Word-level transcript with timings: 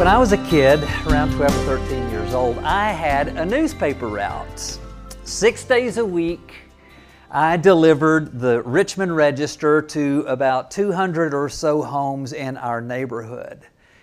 When 0.00 0.08
I 0.08 0.16
was 0.16 0.32
a 0.32 0.38
kid, 0.38 0.82
around 1.08 1.30
12 1.32 1.68
or 1.68 1.78
13 1.78 2.08
years 2.08 2.32
old, 2.32 2.56
I 2.60 2.90
had 2.90 3.28
a 3.28 3.44
newspaper 3.44 4.08
route. 4.08 4.78
Six 5.24 5.62
days 5.64 5.98
a 5.98 6.06
week, 6.06 6.54
I 7.30 7.58
delivered 7.58 8.40
the 8.40 8.62
Richmond 8.62 9.14
Register 9.14 9.82
to 9.82 10.24
about 10.26 10.70
200 10.70 11.34
or 11.34 11.50
so 11.50 11.82
homes 11.82 12.32
in 12.32 12.56
our 12.56 12.80
neighborhood. 12.80 13.60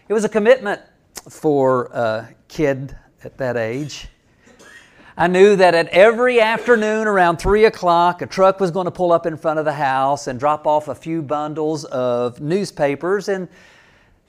It 0.07 0.14
was 0.14 0.24
a 0.24 0.30
commitment 0.30 0.84
for 1.32 1.86
a 1.86 2.29
kid 2.48 2.96
at 3.24 3.36
that 3.39 3.57
age. 3.57 4.07
I 5.18 5.25
knew 5.25 5.56
that 5.56 5.74
at 5.74 5.88
every 5.88 6.39
afternoon 6.39 7.07
around 7.07 7.38
3 7.38 7.66
o'clock, 7.66 8.21
a 8.21 8.28
truck 8.28 8.60
was 8.60 8.70
going 8.70 8.86
to 8.86 8.92
pull 8.92 9.11
up 9.11 9.25
in 9.25 9.36
front 9.36 9.57
of 9.57 9.66
the 9.66 9.74
house 9.74 10.28
and 10.28 10.39
drop 10.39 10.68
off 10.68 10.89
a 10.89 10.96
few 10.96 11.24
bundles 11.24 11.86
of 11.86 12.39
newspapers, 12.39 13.29
and 13.29 13.48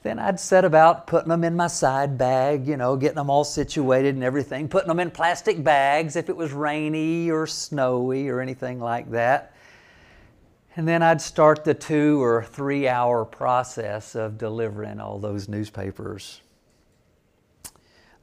then 0.03 0.19
I'd 0.19 0.39
set 0.39 0.65
about 0.65 1.07
putting 1.07 1.29
them 1.29 1.43
in 1.43 1.57
my 1.57 1.67
side 1.67 2.17
bag, 2.17 2.69
you 2.69 2.77
know, 2.77 2.97
getting 2.97 3.17
them 3.17 3.31
all 3.31 3.45
situated 3.45 4.15
and 4.15 4.23
everything, 4.23 4.69
putting 4.69 4.89
them 4.89 5.01
in 5.01 5.11
plastic 5.11 5.63
bags 5.63 6.15
if 6.15 6.29
it 6.29 6.37
was 6.37 6.53
rainy 6.53 7.31
or 7.31 7.47
snowy 7.47 8.29
or 8.29 8.41
anything 8.41 8.79
like 8.79 9.11
that. 9.11 9.55
And 10.77 10.87
then 10.87 11.03
I'd 11.03 11.21
start 11.21 11.65
the 11.65 11.75
two 11.75 12.23
or 12.23 12.45
three 12.45 12.87
hour 12.87 13.25
process 13.25 14.15
of 14.15 14.39
delivering 14.39 15.01
all 15.01 15.19
those 15.19 15.49
newspapers. 15.49 16.41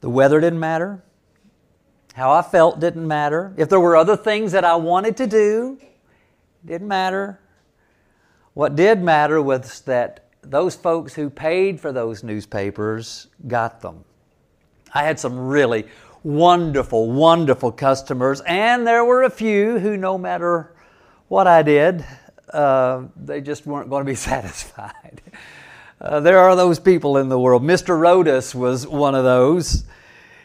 The 0.00 0.08
weather 0.08 0.40
didn't 0.40 0.60
matter. 0.60 1.02
How 2.14 2.32
I 2.32 2.40
felt 2.40 2.80
didn't 2.80 3.06
matter. 3.06 3.52
If 3.58 3.68
there 3.68 3.80
were 3.80 3.94
other 3.94 4.16
things 4.16 4.52
that 4.52 4.64
I 4.64 4.76
wanted 4.76 5.18
to 5.18 5.26
do, 5.26 5.78
didn't 6.64 6.88
matter. 6.88 7.38
What 8.54 8.74
did 8.74 9.02
matter 9.02 9.42
was 9.42 9.82
that 9.82 10.25
those 10.50 10.74
folks 10.74 11.14
who 11.14 11.30
paid 11.30 11.80
for 11.80 11.92
those 11.92 12.22
newspapers 12.22 13.28
got 13.46 13.80
them. 13.80 14.04
I 14.94 15.02
had 15.02 15.18
some 15.18 15.38
really 15.38 15.86
wonderful, 16.22 17.12
wonderful 17.12 17.72
customers, 17.72 18.40
and 18.46 18.86
there 18.86 19.04
were 19.04 19.24
a 19.24 19.30
few 19.30 19.78
who, 19.78 19.96
no 19.96 20.18
matter 20.18 20.74
what 21.28 21.46
I 21.46 21.62
did, 21.62 22.04
uh, 22.52 23.04
they 23.16 23.40
just 23.40 23.66
weren't 23.66 23.90
going 23.90 24.04
to 24.04 24.10
be 24.10 24.14
satisfied. 24.32 25.20
Uh, 26.00 26.20
there 26.20 26.38
are 26.38 26.54
those 26.54 26.78
people 26.78 27.16
in 27.18 27.28
the 27.28 27.38
world. 27.38 27.62
Mr. 27.62 27.98
Rodas 27.98 28.54
was 28.54 28.86
one 28.86 29.14
of 29.14 29.24
those. 29.24 29.84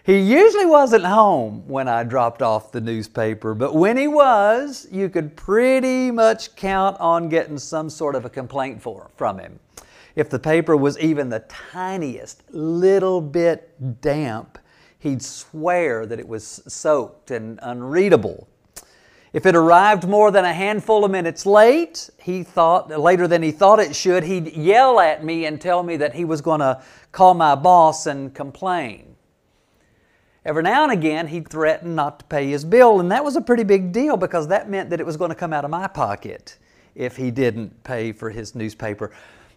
He 0.03 0.17
usually 0.17 0.65
wasn't 0.65 1.05
home 1.05 1.67
when 1.67 1.87
I 1.87 2.03
dropped 2.03 2.41
off 2.41 2.71
the 2.71 2.81
newspaper, 2.81 3.53
but 3.53 3.75
when 3.75 3.97
he 3.97 4.07
was, 4.07 4.87
you 4.91 5.09
could 5.09 5.35
pretty 5.35 6.09
much 6.09 6.55
count 6.55 6.99
on 6.99 7.29
getting 7.29 7.59
some 7.59 7.89
sort 7.89 8.15
of 8.15 8.25
a 8.25 8.29
complaint 8.29 8.81
for, 8.81 9.11
from 9.15 9.37
him. 9.37 9.59
If 10.15 10.29
the 10.29 10.39
paper 10.39 10.75
was 10.75 10.99
even 10.99 11.29
the 11.29 11.45
tiniest 11.71 12.43
little 12.51 13.21
bit 13.21 14.01
damp, 14.01 14.57
he'd 14.99 15.21
swear 15.21 16.05
that 16.05 16.19
it 16.19 16.27
was 16.27 16.61
soaked 16.67 17.31
and 17.31 17.59
unreadable. 17.61 18.47
If 19.33 19.45
it 19.45 19.55
arrived 19.55 20.07
more 20.09 20.29
than 20.29 20.43
a 20.43 20.51
handful 20.51 21.05
of 21.05 21.11
minutes 21.11 21.45
late, 21.45 22.09
he 22.21 22.43
thought 22.43 22.89
later 22.89 23.29
than 23.29 23.41
he 23.41 23.51
thought 23.51 23.79
it 23.79 23.95
should, 23.95 24.23
he'd 24.23 24.53
yell 24.53 24.99
at 24.99 25.23
me 25.23 25.45
and 25.45 25.59
tell 25.59 25.83
me 25.83 25.95
that 25.97 26.15
he 26.15 26.25
was 26.25 26.41
going 26.41 26.59
to 26.59 26.81
call 27.13 27.33
my 27.33 27.55
boss 27.55 28.05
and 28.07 28.35
complain. 28.35 29.15
Every 30.43 30.63
now 30.63 30.83
and 30.83 30.91
again, 30.91 31.27
he'd 31.27 31.47
threaten 31.47 31.95
not 31.95 32.19
to 32.19 32.25
pay 32.25 32.49
his 32.49 32.65
bill, 32.65 32.99
and 32.99 33.09
that 33.11 33.23
was 33.23 33.37
a 33.37 33.41
pretty 33.41 33.63
big 33.63 33.93
deal 33.93 34.17
because 34.17 34.49
that 34.49 34.69
meant 34.69 34.89
that 34.89 34.99
it 34.99 35.05
was 35.05 35.15
going 35.15 35.29
to 35.29 35.35
come 35.35 35.53
out 35.53 35.63
of 35.63 35.71
my 35.71 35.87
pocket 35.87 36.57
if 36.93 37.15
he 37.15 37.31
didn't 37.31 37.83
pay 37.83 38.11
for 38.11 38.31
his 38.31 38.53
newspaper. 38.53 39.11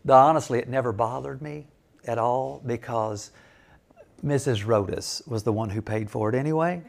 Honestly, 0.09 0.59
it 0.59 0.69
never 0.69 0.93
bothered 0.93 1.41
me 1.41 1.67
at 2.07 2.19
all 2.19 2.63
because 2.67 3.31
Mrs. 4.25 4.65
Rodas 4.65 5.27
was 5.27 5.43
the 5.43 5.53
one 5.53 5.71
who 5.71 5.81
paid 5.81 6.11
for 6.11 6.29
it 6.29 6.35
anyway. 6.35 6.83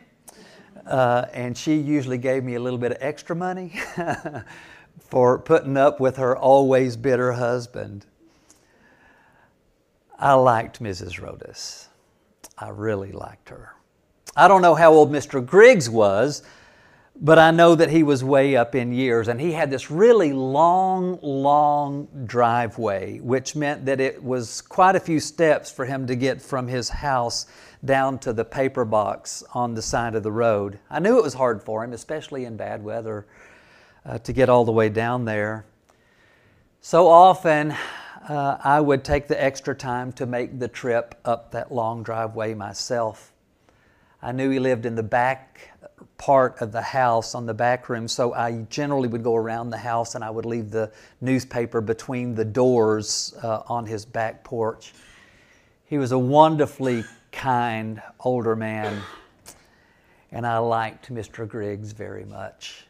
Uh, 0.85 1.25
and 1.33 1.57
she 1.57 1.75
usually 1.75 2.17
gave 2.17 2.43
me 2.43 2.55
a 2.55 2.59
little 2.59 2.77
bit 2.77 2.91
of 2.91 2.97
extra 2.99 3.35
money 3.35 3.73
for 4.99 5.39
putting 5.39 5.77
up 5.77 5.99
with 5.99 6.17
her 6.17 6.37
always 6.37 6.97
bitter 6.97 7.33
husband. 7.33 8.05
I 10.19 10.33
liked 10.33 10.81
Mrs. 10.81 11.19
Rodas. 11.19 11.87
I 12.57 12.69
really 12.69 13.11
liked 13.11 13.49
her. 13.49 13.73
I 14.35 14.47
don't 14.47 14.61
know 14.61 14.75
how 14.75 14.93
old 14.93 15.11
Mr. 15.11 15.45
Griggs 15.45 15.89
was, 15.89 16.43
but 17.21 17.39
I 17.39 17.51
know 17.51 17.75
that 17.75 17.89
he 17.89 18.03
was 18.03 18.23
way 18.23 18.55
up 18.57 18.75
in 18.75 18.91
years 18.91 19.29
and 19.29 19.39
he 19.39 19.53
had 19.53 19.71
this 19.71 19.89
really 19.89 20.33
long, 20.33 21.17
long 21.21 22.07
driveway, 22.25 23.19
which 23.19 23.55
meant 23.55 23.85
that 23.85 24.01
it 24.01 24.21
was 24.21 24.61
quite 24.61 24.95
a 24.95 24.99
few 24.99 25.19
steps 25.19 25.71
for 25.71 25.85
him 25.85 26.07
to 26.07 26.15
get 26.15 26.41
from 26.41 26.67
his 26.67 26.89
house 26.89 27.45
down 27.85 28.19
to 28.19 28.33
the 28.33 28.43
paper 28.43 28.83
box 28.83 29.43
on 29.53 29.75
the 29.75 29.81
side 29.81 30.15
of 30.15 30.23
the 30.23 30.31
road. 30.31 30.79
I 30.89 30.99
knew 30.99 31.17
it 31.17 31.23
was 31.23 31.35
hard 31.35 31.63
for 31.63 31.83
him, 31.83 31.93
especially 31.93 32.45
in 32.45 32.57
bad 32.57 32.83
weather, 32.83 33.25
uh, 34.05 34.17
to 34.19 34.33
get 34.33 34.49
all 34.49 34.65
the 34.65 34.71
way 34.71 34.89
down 34.89 35.23
there. 35.23 35.65
So 36.81 37.07
often, 37.07 37.75
uh, 38.27 38.57
I 38.63 38.81
would 38.81 39.03
take 39.03 39.27
the 39.27 39.41
extra 39.41 39.73
time 39.73 40.11
to 40.13 40.25
make 40.25 40.59
the 40.59 40.67
trip 40.67 41.15
up 41.23 41.51
that 41.51 41.71
long 41.71 42.03
driveway 42.03 42.55
myself. 42.55 43.31
I 44.21 44.31
knew 44.31 44.49
he 44.49 44.59
lived 44.59 44.85
in 44.85 44.95
the 44.95 45.03
back 45.03 45.69
part 46.17 46.61
of 46.61 46.71
the 46.71 46.81
house 46.81 47.35
on 47.35 47.45
the 47.45 47.53
back 47.53 47.89
room, 47.89 48.07
so 48.07 48.33
I 48.33 48.65
generally 48.69 49.07
would 49.07 49.23
go 49.23 49.35
around 49.35 49.69
the 49.69 49.77
house 49.77 50.15
and 50.15 50.23
I 50.23 50.29
would 50.29 50.45
leave 50.45 50.71
the 50.71 50.91
newspaper 51.21 51.81
between 51.81 52.35
the 52.35 52.45
doors 52.45 53.33
uh, 53.43 53.63
on 53.67 53.85
his 53.85 54.05
back 54.05 54.43
porch. 54.43 54.93
He 55.85 55.97
was 55.97 56.11
a 56.11 56.19
wonderfully 56.19 57.03
kind 57.31 58.01
older 58.21 58.55
man, 58.55 59.01
and 60.31 60.47
I 60.47 60.57
liked 60.57 61.13
Mr. 61.13 61.47
Griggs 61.47 61.91
very 61.91 62.25
much. 62.25 62.85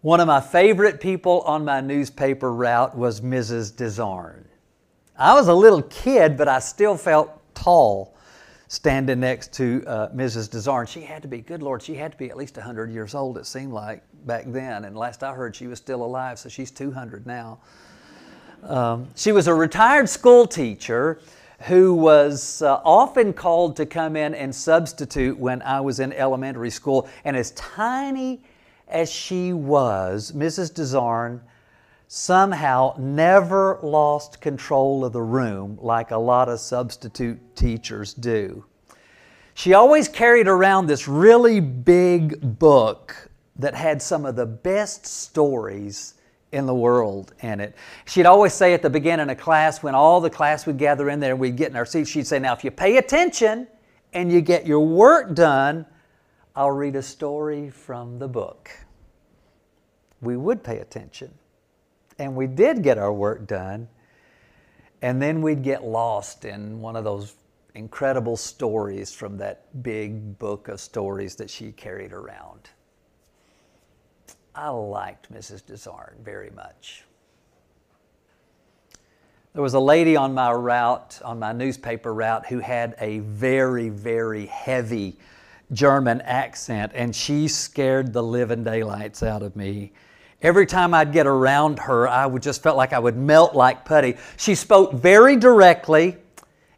One 0.00 0.20
of 0.20 0.26
my 0.26 0.40
favorite 0.40 1.00
people 1.00 1.40
on 1.40 1.64
my 1.64 1.80
newspaper 1.80 2.52
route 2.52 2.96
was 2.96 3.20
Mrs. 3.20 3.74
Desarn. 3.74 4.44
I 5.16 5.34
was 5.34 5.48
a 5.48 5.54
little 5.54 5.82
kid, 5.82 6.36
but 6.36 6.46
I 6.46 6.60
still 6.60 6.96
felt 6.96 7.32
tall 7.54 8.14
standing 8.68 9.20
next 9.20 9.52
to 9.54 9.82
uh, 9.86 10.08
Mrs. 10.10 10.50
Desarn. 10.50 10.86
She 10.86 11.00
had 11.00 11.22
to 11.22 11.28
be, 11.28 11.40
good 11.40 11.62
Lord, 11.62 11.82
she 11.82 11.94
had 11.94 12.12
to 12.12 12.18
be 12.18 12.28
at 12.30 12.36
least 12.36 12.56
100 12.56 12.90
years 12.90 13.14
old, 13.14 13.38
it 13.38 13.46
seemed 13.46 13.72
like 13.72 14.02
back 14.26 14.44
then. 14.46 14.84
And 14.84 14.96
last 14.96 15.24
I 15.24 15.32
heard, 15.32 15.56
she 15.56 15.66
was 15.66 15.78
still 15.78 16.04
alive, 16.04 16.38
so 16.38 16.48
she's 16.50 16.70
200 16.70 17.26
now. 17.26 17.58
Um, 18.62 19.08
she 19.16 19.32
was 19.32 19.46
a 19.46 19.54
retired 19.54 20.08
school 20.08 20.46
teacher 20.46 21.20
who 21.62 21.94
was 21.94 22.62
uh, 22.62 22.80
often 22.84 23.32
called 23.32 23.74
to 23.76 23.86
come 23.86 24.16
in 24.16 24.34
and 24.34 24.54
substitute 24.54 25.38
when 25.38 25.62
I 25.62 25.80
was 25.80 25.98
in 25.98 26.12
elementary 26.12 26.70
school. 26.70 27.08
And 27.24 27.36
as 27.36 27.52
tiny 27.52 28.42
as 28.86 29.10
she 29.10 29.52
was, 29.52 30.32
Mrs. 30.32 30.72
Desarn 30.72 31.40
somehow 32.08 32.94
never 32.98 33.78
lost 33.82 34.40
control 34.40 35.04
of 35.04 35.12
the 35.12 35.22
room 35.22 35.78
like 35.80 36.10
a 36.10 36.16
lot 36.16 36.48
of 36.48 36.58
substitute 36.58 37.38
teachers 37.54 38.14
do. 38.14 38.64
She 39.52 39.74
always 39.74 40.08
carried 40.08 40.48
around 40.48 40.86
this 40.86 41.06
really 41.06 41.60
big 41.60 42.58
book 42.58 43.30
that 43.56 43.74
had 43.74 44.00
some 44.00 44.24
of 44.24 44.36
the 44.36 44.46
best 44.46 45.04
stories 45.04 46.14
in 46.52 46.64
the 46.64 46.74
world 46.74 47.34
in 47.40 47.60
it. 47.60 47.74
She'd 48.06 48.24
always 48.24 48.54
say 48.54 48.72
at 48.72 48.80
the 48.80 48.88
beginning 48.88 49.28
of 49.28 49.36
class, 49.36 49.82
when 49.82 49.94
all 49.94 50.22
the 50.22 50.30
class 50.30 50.64
would 50.64 50.78
gather 50.78 51.10
in 51.10 51.20
there 51.20 51.32
and 51.32 51.40
we'd 51.40 51.56
get 51.56 51.68
in 51.68 51.76
our 51.76 51.84
seats, 51.84 52.08
she'd 52.08 52.26
say, 52.26 52.38
Now, 52.38 52.54
if 52.54 52.64
you 52.64 52.70
pay 52.70 52.96
attention 52.96 53.66
and 54.14 54.32
you 54.32 54.40
get 54.40 54.66
your 54.66 54.80
work 54.80 55.34
done, 55.34 55.84
I'll 56.56 56.70
read 56.70 56.96
a 56.96 57.02
story 57.02 57.68
from 57.68 58.18
the 58.18 58.28
book. 58.28 58.70
We 60.22 60.38
would 60.38 60.64
pay 60.64 60.78
attention 60.78 61.34
and 62.18 62.34
we 62.34 62.46
did 62.46 62.82
get 62.82 62.98
our 62.98 63.12
work 63.12 63.46
done. 63.46 63.88
And 65.00 65.22
then 65.22 65.42
we'd 65.42 65.62
get 65.62 65.84
lost 65.84 66.44
in 66.44 66.80
one 66.80 66.96
of 66.96 67.04
those 67.04 67.34
incredible 67.74 68.36
stories 68.36 69.12
from 69.12 69.36
that 69.38 69.82
big 69.82 70.38
book 70.38 70.66
of 70.68 70.80
stories 70.80 71.36
that 71.36 71.48
she 71.48 71.70
carried 71.70 72.12
around. 72.12 72.70
I 74.54 74.70
liked 74.70 75.32
Mrs. 75.32 75.64
Desarn 75.64 76.16
very 76.24 76.50
much. 76.50 77.04
There 79.52 79.62
was 79.62 79.74
a 79.74 79.80
lady 79.80 80.16
on 80.16 80.34
my 80.34 80.52
route, 80.52 81.20
on 81.24 81.38
my 81.38 81.52
newspaper 81.52 82.12
route, 82.12 82.46
who 82.46 82.58
had 82.58 82.96
a 82.98 83.20
very, 83.20 83.88
very 83.88 84.46
heavy 84.46 85.16
German 85.72 86.20
accent, 86.22 86.92
and 86.94 87.14
she 87.14 87.46
scared 87.46 88.12
the 88.12 88.22
living 88.22 88.64
daylights 88.64 89.22
out 89.22 89.42
of 89.42 89.54
me. 89.54 89.92
Every 90.40 90.66
time 90.66 90.94
I'd 90.94 91.12
get 91.12 91.26
around 91.26 91.80
her, 91.80 92.08
I 92.08 92.24
would 92.24 92.42
just 92.42 92.62
felt 92.62 92.76
like 92.76 92.92
I 92.92 92.98
would 92.98 93.16
melt 93.16 93.56
like 93.56 93.84
putty. 93.84 94.16
She 94.36 94.54
spoke 94.54 94.92
very 94.92 95.36
directly, 95.36 96.16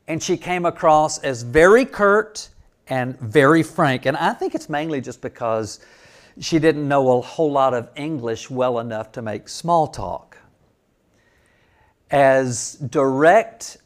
and 0.09 0.23
she 0.23 0.39
came 0.39 0.65
across 0.65 1.19
as 1.19 1.43
very 1.43 1.85
curt 1.85 2.49
and 2.89 3.19
very 3.21 3.63
frank. 3.63 4.07
And 4.07 4.17
I 4.17 4.33
think 4.33 4.55
it's 4.55 4.71
mainly 4.71 5.03
just 5.03 5.21
because 5.21 5.81
she 6.41 6.59
didn't 6.59 6.89
know 6.89 7.19
a 7.19 7.21
whole 7.21 7.53
lot 7.53 7.75
of 7.75 7.91
English 7.97 8.49
well 8.49 8.79
enough 8.79 9.13
to 9.13 9.23
make 9.23 9.47
small 9.47 9.87
talk. 9.87 10.39
As 12.11 12.75
direct 12.75 13.77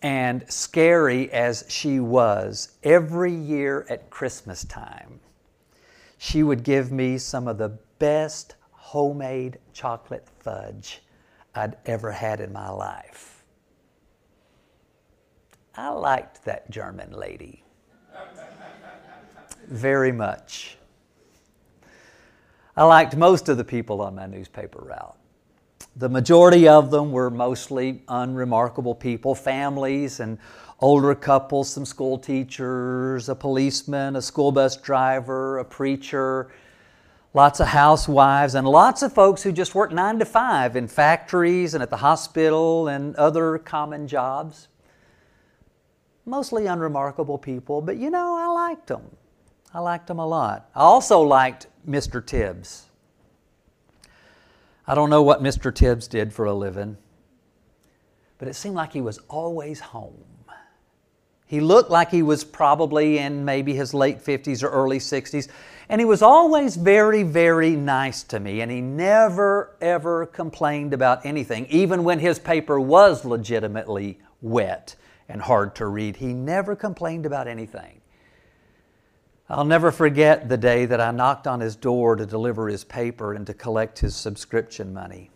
and 0.00 0.44
scary 0.48 1.30
as 1.32 1.64
she 1.68 1.98
was, 1.98 2.76
every 2.84 3.34
year 3.34 3.84
at 3.88 4.10
Christmas 4.10 4.64
time, 4.64 5.18
she 6.18 6.44
would 6.44 6.62
give 6.62 6.92
me 6.92 7.18
some 7.18 7.48
of 7.48 7.58
the 7.58 7.70
best 7.98 8.54
homemade 8.84 9.58
chocolate 9.72 10.28
fudge 10.40 11.00
I'd 11.54 11.74
ever 11.86 12.12
had 12.12 12.40
in 12.40 12.52
my 12.52 12.68
life. 12.68 13.42
I 15.74 15.88
liked 15.88 16.44
that 16.44 16.70
German 16.70 17.10
lady 17.12 17.64
very 19.68 20.12
much. 20.12 20.76
I 22.76 22.84
liked 22.84 23.16
most 23.16 23.48
of 23.48 23.56
the 23.56 23.64
people 23.64 24.02
on 24.02 24.14
my 24.14 24.26
newspaper 24.26 24.84
route. 24.84 25.16
The 25.96 26.10
majority 26.10 26.68
of 26.68 26.90
them 26.90 27.10
were 27.10 27.30
mostly 27.30 28.02
unremarkable 28.08 28.94
people, 28.94 29.34
families 29.34 30.20
and 30.20 30.36
older 30.80 31.14
couples, 31.14 31.70
some 31.70 31.86
school 31.86 32.18
teachers, 32.18 33.30
a 33.30 33.34
policeman, 33.34 34.16
a 34.16 34.22
school 34.22 34.52
bus 34.52 34.76
driver, 34.76 35.58
a 35.58 35.64
preacher, 35.64 36.50
lots 37.34 37.58
of 37.58 37.66
housewives, 37.66 38.54
and 38.54 38.66
lots 38.66 39.02
of 39.02 39.12
folks 39.12 39.42
who 39.42 39.52
just 39.52 39.74
worked 39.74 39.92
nine 39.92 40.20
to 40.20 40.24
five 40.24 40.76
in 40.76 40.86
factories 40.86 41.74
and 41.74 41.82
at 41.82 41.90
the 41.90 41.98
hospital 41.98 42.88
and 42.88 43.14
other 43.16 43.58
common 43.58 44.06
jobs. 44.06 44.68
Mostly 46.24 46.66
unremarkable 46.66 47.36
people, 47.36 47.82
but 47.82 47.96
you 47.96 48.08
know, 48.08 48.36
I 48.36 48.46
liked 48.46 48.86
them. 48.86 49.16
I 49.74 49.80
liked 49.80 50.06
them 50.06 50.20
a 50.20 50.26
lot. 50.26 50.70
I 50.74 50.80
also 50.80 51.20
liked 51.20 51.66
Mr. 51.86 52.24
Tibbs. 52.24 52.86
I 54.86 54.94
don't 54.94 55.10
know 55.10 55.22
what 55.22 55.42
Mr. 55.42 55.74
Tibbs 55.74 56.06
did 56.06 56.32
for 56.32 56.44
a 56.44 56.54
living, 56.54 56.96
but 58.38 58.48
it 58.48 58.54
seemed 58.54 58.76
like 58.76 58.92
he 58.92 59.00
was 59.00 59.18
always 59.28 59.80
home. 59.80 60.33
He 61.54 61.60
looked 61.60 61.88
like 61.88 62.10
he 62.10 62.24
was 62.24 62.42
probably 62.42 63.18
in 63.18 63.44
maybe 63.44 63.74
his 63.74 63.94
late 63.94 64.18
50s 64.18 64.64
or 64.64 64.70
early 64.70 64.98
60s, 64.98 65.46
and 65.88 66.00
he 66.00 66.04
was 66.04 66.20
always 66.20 66.74
very, 66.74 67.22
very 67.22 67.76
nice 67.76 68.24
to 68.24 68.40
me, 68.40 68.60
and 68.60 68.72
he 68.72 68.80
never, 68.80 69.76
ever 69.80 70.26
complained 70.26 70.92
about 70.92 71.24
anything, 71.24 71.66
even 71.66 72.02
when 72.02 72.18
his 72.18 72.40
paper 72.40 72.80
was 72.80 73.24
legitimately 73.24 74.18
wet 74.42 74.96
and 75.28 75.42
hard 75.42 75.76
to 75.76 75.86
read. 75.86 76.16
He 76.16 76.34
never 76.34 76.74
complained 76.74 77.24
about 77.24 77.46
anything. 77.46 78.00
I'll 79.48 79.64
never 79.64 79.92
forget 79.92 80.48
the 80.48 80.56
day 80.56 80.86
that 80.86 81.00
I 81.00 81.12
knocked 81.12 81.46
on 81.46 81.60
his 81.60 81.76
door 81.76 82.16
to 82.16 82.26
deliver 82.26 82.66
his 82.66 82.82
paper 82.82 83.32
and 83.32 83.46
to 83.46 83.54
collect 83.54 84.00
his 84.00 84.16
subscription 84.16 84.92
money. 84.92 85.30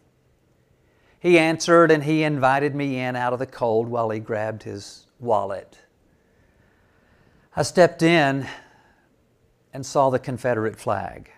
He 1.21 1.39
answered 1.39 1.93
and 1.93 2.03
he 2.03 2.25
invited 2.25 2.75
me 2.75 2.99
in 2.99 3.15
out 3.15 3.33
of 3.33 3.39
the 3.39 3.47
cold 3.47 3.87
while 3.87 4.11
he 4.11 4.19
grabbed 4.19 4.65
his 4.65 5.07
wallet. 5.21 5.79
I 7.57 7.63
stepped 7.63 8.03
in 8.03 8.47
and 9.73 9.85
saw 9.85 10.11
the 10.11 10.19
Confederate 10.19 10.79
flag 10.79 11.31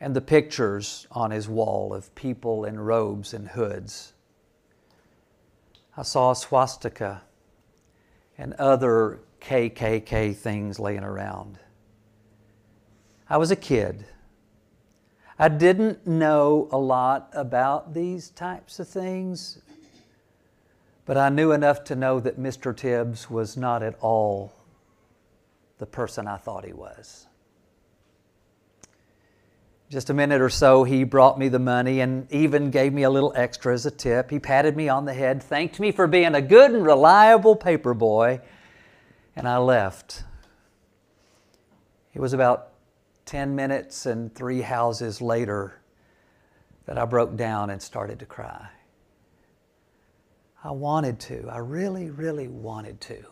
and 0.00 0.14
the 0.14 0.20
pictures 0.20 1.06
on 1.10 1.30
his 1.30 1.48
wall 1.48 1.94
of 1.94 2.14
people 2.14 2.64
in 2.64 2.78
robes 2.80 3.32
and 3.32 3.48
hoods. 3.48 4.12
I 5.96 6.02
saw 6.02 6.32
a 6.32 6.36
swastika 6.36 7.22
and 8.36 8.52
other 8.54 9.20
KKK 9.40 10.34
things 10.34 10.80
laying 10.80 11.04
around. 11.04 11.58
I 13.28 13.36
was 13.36 13.50
a 13.50 13.56
kid. 13.56 14.06
I 15.38 15.48
didn't 15.48 16.06
know 16.06 16.68
a 16.70 16.78
lot 16.78 17.30
about 17.32 17.94
these 17.94 18.30
types 18.30 18.78
of 18.78 18.88
things, 18.88 19.60
but 21.06 21.16
I 21.16 21.28
knew 21.28 21.52
enough 21.52 21.84
to 21.84 21.96
know 21.96 22.20
that 22.20 22.38
Mr. 22.38 22.76
Tibbs 22.76 23.28
was 23.28 23.56
not 23.56 23.82
at 23.82 23.96
all 24.00 24.52
the 25.78 25.86
person 25.86 26.26
I 26.26 26.36
thought 26.36 26.64
he 26.64 26.72
was. 26.72 27.26
Just 29.90 30.08
a 30.08 30.14
minute 30.14 30.40
or 30.40 30.48
so, 30.48 30.84
he 30.84 31.04
brought 31.04 31.38
me 31.38 31.48
the 31.48 31.58
money 31.58 32.00
and 32.00 32.30
even 32.32 32.70
gave 32.70 32.92
me 32.92 33.02
a 33.02 33.10
little 33.10 33.32
extra 33.36 33.74
as 33.74 33.84
a 33.84 33.90
tip. 33.90 34.30
He 34.30 34.38
patted 34.38 34.76
me 34.76 34.88
on 34.88 35.04
the 35.04 35.12
head, 35.12 35.42
thanked 35.42 35.78
me 35.78 35.92
for 35.92 36.06
being 36.06 36.34
a 36.34 36.40
good 36.40 36.70
and 36.70 36.84
reliable 36.84 37.54
paper 37.54 37.92
boy, 37.92 38.40
and 39.36 39.46
I 39.46 39.58
left. 39.58 40.24
It 42.14 42.20
was 42.20 42.32
about 42.32 42.70
10 43.26 43.54
minutes 43.54 44.06
and 44.06 44.34
three 44.34 44.62
houses 44.62 45.20
later 45.20 45.80
that 46.86 46.98
I 46.98 47.04
broke 47.04 47.36
down 47.36 47.70
and 47.70 47.80
started 47.80 48.18
to 48.20 48.26
cry. 48.26 48.68
I 50.64 50.70
wanted 50.70 51.20
to. 51.20 51.46
I 51.50 51.58
really, 51.58 52.10
really 52.10 52.48
wanted 52.48 53.00
to. 53.02 53.22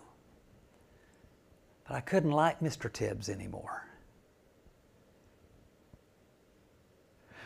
But 1.88 1.96
I 1.96 2.00
couldn't 2.00 2.30
like 2.30 2.60
Mr. 2.60 2.92
Tibbs 2.92 3.28
anymore. 3.30 3.88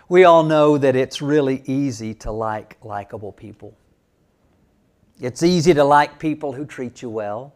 We 0.08 0.24
all 0.24 0.42
know 0.42 0.76
that 0.76 0.96
it's 0.96 1.22
really 1.22 1.62
easy 1.66 2.12
to 2.14 2.32
like 2.32 2.76
likable 2.82 3.32
people. 3.32 3.74
It's 5.20 5.42
easy 5.42 5.72
to 5.74 5.84
like 5.84 6.18
people 6.18 6.52
who 6.52 6.66
treat 6.66 7.00
you 7.00 7.08
well 7.08 7.54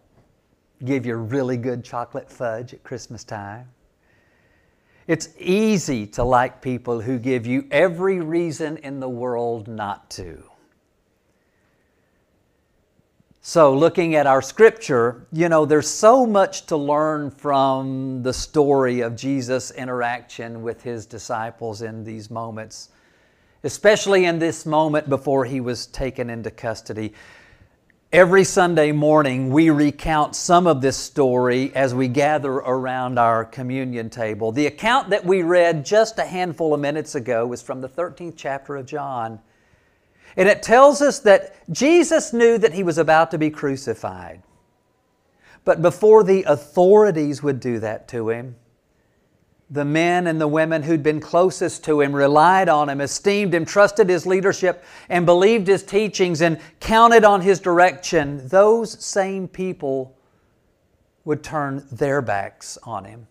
give 0.84 1.04
you 1.04 1.14
really 1.16 1.56
good 1.56 1.84
chocolate 1.84 2.30
fudge 2.30 2.72
at 2.72 2.82
Christmas 2.82 3.24
time. 3.24 3.68
It's 5.06 5.28
easy 5.38 6.06
to 6.08 6.24
like 6.24 6.62
people 6.62 7.00
who 7.00 7.18
give 7.18 7.46
you 7.46 7.66
every 7.70 8.20
reason 8.20 8.78
in 8.78 9.00
the 9.00 9.08
world 9.08 9.68
not 9.68 10.08
to. 10.12 10.49
So, 13.42 13.72
looking 13.72 14.16
at 14.16 14.26
our 14.26 14.42
scripture, 14.42 15.26
you 15.32 15.48
know, 15.48 15.64
there's 15.64 15.88
so 15.88 16.26
much 16.26 16.66
to 16.66 16.76
learn 16.76 17.30
from 17.30 18.22
the 18.22 18.34
story 18.34 19.00
of 19.00 19.16
Jesus' 19.16 19.70
interaction 19.70 20.60
with 20.60 20.82
his 20.82 21.06
disciples 21.06 21.80
in 21.80 22.04
these 22.04 22.30
moments, 22.30 22.90
especially 23.64 24.26
in 24.26 24.40
this 24.40 24.66
moment 24.66 25.08
before 25.08 25.46
he 25.46 25.62
was 25.62 25.86
taken 25.86 26.28
into 26.28 26.50
custody. 26.50 27.14
Every 28.12 28.44
Sunday 28.44 28.92
morning, 28.92 29.48
we 29.48 29.70
recount 29.70 30.36
some 30.36 30.66
of 30.66 30.82
this 30.82 30.98
story 30.98 31.74
as 31.74 31.94
we 31.94 32.08
gather 32.08 32.52
around 32.52 33.18
our 33.18 33.46
communion 33.46 34.10
table. 34.10 34.52
The 34.52 34.66
account 34.66 35.08
that 35.10 35.24
we 35.24 35.42
read 35.42 35.86
just 35.86 36.18
a 36.18 36.26
handful 36.26 36.74
of 36.74 36.80
minutes 36.80 37.14
ago 37.14 37.46
was 37.46 37.62
from 37.62 37.80
the 37.80 37.88
13th 37.88 38.34
chapter 38.36 38.76
of 38.76 38.84
John. 38.84 39.40
And 40.36 40.48
it 40.48 40.62
tells 40.62 41.02
us 41.02 41.18
that 41.20 41.54
Jesus 41.72 42.32
knew 42.32 42.58
that 42.58 42.74
he 42.74 42.82
was 42.82 42.98
about 42.98 43.30
to 43.32 43.38
be 43.38 43.50
crucified. 43.50 44.42
But 45.64 45.82
before 45.82 46.24
the 46.24 46.44
authorities 46.44 47.42
would 47.42 47.60
do 47.60 47.78
that 47.80 48.08
to 48.08 48.30
him, 48.30 48.56
the 49.70 49.84
men 49.84 50.26
and 50.26 50.40
the 50.40 50.48
women 50.48 50.82
who'd 50.82 51.02
been 51.02 51.20
closest 51.20 51.84
to 51.84 52.00
him 52.00 52.14
relied 52.14 52.68
on 52.68 52.88
him, 52.88 53.00
esteemed 53.00 53.54
him, 53.54 53.64
trusted 53.64 54.08
his 54.08 54.26
leadership, 54.26 54.82
and 55.08 55.24
believed 55.24 55.68
his 55.68 55.84
teachings 55.84 56.40
and 56.40 56.58
counted 56.80 57.24
on 57.24 57.40
his 57.40 57.60
direction, 57.60 58.48
those 58.48 59.02
same 59.04 59.46
people 59.46 60.16
would 61.24 61.44
turn 61.44 61.86
their 61.92 62.20
backs 62.20 62.78
on 62.82 63.04
him. 63.04 63.28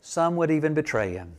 Some 0.00 0.34
would 0.36 0.50
even 0.50 0.74
betray 0.74 1.12
him. 1.12 1.36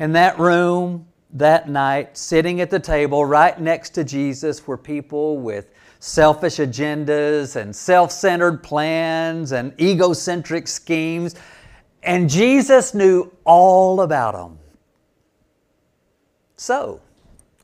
In 0.00 0.12
that 0.12 0.38
room 0.38 1.06
that 1.32 1.68
night, 1.68 2.16
sitting 2.16 2.60
at 2.60 2.70
the 2.70 2.80
table 2.80 3.24
right 3.24 3.60
next 3.60 3.90
to 3.90 4.04
Jesus, 4.04 4.66
were 4.66 4.78
people 4.78 5.38
with 5.38 5.72
selfish 6.00 6.56
agendas 6.56 7.56
and 7.56 7.74
self 7.74 8.10
centered 8.12 8.62
plans 8.62 9.52
and 9.52 9.78
egocentric 9.80 10.66
schemes. 10.68 11.34
And 12.02 12.30
Jesus 12.30 12.94
knew 12.94 13.32
all 13.44 14.00
about 14.00 14.34
them. 14.34 14.58
So, 16.56 17.00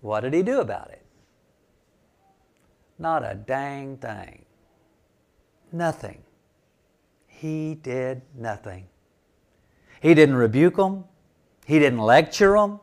what 0.01 0.21
did 0.21 0.35
he 0.35 0.43
do 0.43 0.61
about 0.61 0.91
it? 0.91 1.03
Not 2.99 3.25
a 3.25 3.35
dang 3.35 3.97
thing. 3.97 4.45
Nothing. 5.73 6.23
He 7.27 7.75
did 7.75 8.23
nothing. 8.37 8.87
He 10.01 10.15
didn't 10.15 10.37
rebuke 10.37 10.77
them. 10.77 11.05
He 11.67 11.79
didn't 11.79 11.99
lecture 11.99 12.53
them. 12.53 12.81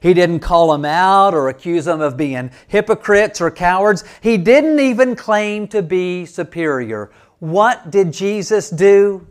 He 0.00 0.14
didn't 0.14 0.40
call 0.40 0.72
them 0.72 0.84
out 0.84 1.34
or 1.34 1.48
accuse 1.48 1.84
them 1.84 2.00
of 2.00 2.16
being 2.16 2.50
hypocrites 2.68 3.40
or 3.40 3.50
cowards. 3.50 4.04
He 4.20 4.36
didn't 4.36 4.80
even 4.80 5.16
claim 5.16 5.68
to 5.68 5.82
be 5.82 6.26
superior. 6.26 7.10
What 7.38 7.90
did 7.90 8.12
Jesus 8.12 8.70
do? 8.70 9.26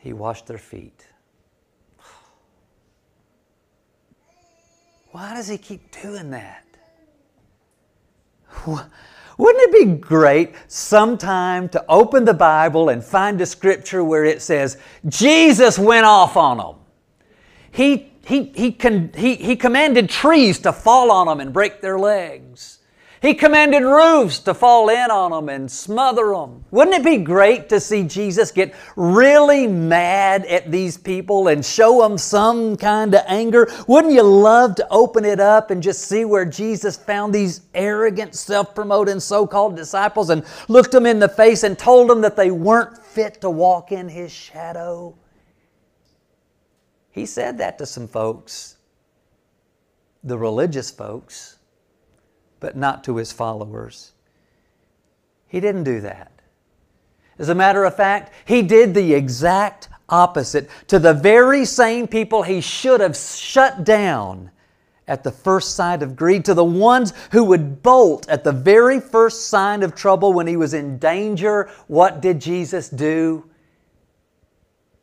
He 0.00 0.12
washed 0.12 0.46
their 0.46 0.58
feet. 0.58 1.06
Why 5.12 5.34
does 5.34 5.48
he 5.48 5.56
keep 5.56 5.90
doing 6.02 6.30
that? 6.30 6.64
Wouldn't 8.66 8.90
it 9.38 9.72
be 9.72 9.96
great 9.96 10.54
sometime 10.68 11.68
to 11.70 11.84
open 11.88 12.24
the 12.24 12.34
Bible 12.34 12.88
and 12.88 13.02
find 13.02 13.40
a 13.40 13.46
scripture 13.46 14.04
where 14.04 14.24
it 14.24 14.42
says, 14.42 14.78
Jesus 15.08 15.78
went 15.78 16.06
off 16.06 16.36
on 16.36 16.58
them? 16.58 16.76
He 17.74 18.14
he, 18.26 18.44
he, 18.54 18.72
con, 18.72 19.10
he, 19.14 19.34
he 19.34 19.56
commanded 19.56 20.08
trees 20.08 20.58
to 20.60 20.72
fall 20.72 21.10
on 21.10 21.26
them 21.26 21.40
and 21.40 21.52
break 21.52 21.80
their 21.80 21.98
legs. 21.98 22.78
He 23.20 23.32
commanded 23.32 23.82
roofs 23.82 24.38
to 24.40 24.52
fall 24.52 24.90
in 24.90 25.10
on 25.10 25.30
them 25.30 25.48
and 25.48 25.70
smother 25.70 26.28
them. 26.32 26.62
Wouldn't 26.70 26.96
it 26.96 27.04
be 27.04 27.16
great 27.16 27.70
to 27.70 27.80
see 27.80 28.02
Jesus 28.04 28.50
get 28.50 28.74
really 28.96 29.66
mad 29.66 30.44
at 30.44 30.70
these 30.70 30.98
people 30.98 31.48
and 31.48 31.64
show 31.64 32.02
them 32.02 32.18
some 32.18 32.76
kind 32.76 33.14
of 33.14 33.22
anger? 33.26 33.70
Wouldn't 33.88 34.12
you 34.12 34.22
love 34.22 34.74
to 34.74 34.86
open 34.90 35.24
it 35.24 35.40
up 35.40 35.70
and 35.70 35.82
just 35.82 36.02
see 36.02 36.26
where 36.26 36.44
Jesus 36.44 36.98
found 36.98 37.34
these 37.34 37.62
arrogant, 37.74 38.34
self 38.34 38.74
promoting 38.74 39.20
so 39.20 39.46
called 39.46 39.74
disciples 39.74 40.28
and 40.28 40.44
looked 40.68 40.92
them 40.92 41.06
in 41.06 41.18
the 41.18 41.28
face 41.28 41.62
and 41.62 41.78
told 41.78 42.10
them 42.10 42.20
that 42.20 42.36
they 42.36 42.50
weren't 42.50 42.98
fit 42.98 43.40
to 43.40 43.48
walk 43.48 43.90
in 43.90 44.06
His 44.06 44.30
shadow? 44.30 45.14
He 47.14 47.26
said 47.26 47.58
that 47.58 47.78
to 47.78 47.86
some 47.86 48.08
folks, 48.08 48.76
the 50.24 50.36
religious 50.36 50.90
folks 50.90 51.58
but 52.58 52.76
not 52.76 53.04
to 53.04 53.18
his 53.18 53.30
followers. 53.30 54.10
He 55.46 55.60
didn't 55.60 55.84
do 55.84 56.00
that. 56.00 56.32
As 57.38 57.50
a 57.50 57.54
matter 57.54 57.84
of 57.84 57.94
fact, 57.94 58.32
he 58.44 58.62
did 58.62 58.94
the 58.94 59.14
exact 59.14 59.88
opposite 60.08 60.68
to 60.88 60.98
the 60.98 61.14
very 61.14 61.64
same 61.64 62.08
people 62.08 62.42
he 62.42 62.60
should 62.60 63.00
have 63.00 63.16
shut 63.16 63.84
down 63.84 64.50
at 65.06 65.22
the 65.22 65.30
first 65.30 65.76
sign 65.76 66.02
of 66.02 66.16
greed, 66.16 66.44
to 66.46 66.54
the 66.54 66.64
ones 66.64 67.12
who 67.30 67.44
would 67.44 67.80
bolt 67.80 68.28
at 68.28 68.42
the 68.42 68.50
very 68.50 68.98
first 68.98 69.48
sign 69.48 69.84
of 69.84 69.94
trouble 69.94 70.32
when 70.32 70.48
he 70.48 70.56
was 70.56 70.74
in 70.74 70.98
danger. 70.98 71.70
What 71.86 72.20
did 72.20 72.40
Jesus 72.40 72.88
do? 72.88 73.48